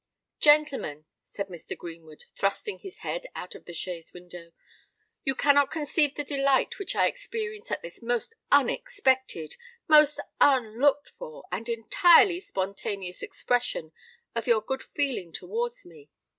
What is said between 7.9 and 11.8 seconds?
most unexpected—most unlooked for, and